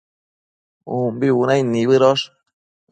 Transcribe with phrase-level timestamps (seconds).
[0.95, 2.25] umbi bunaid nibëdosh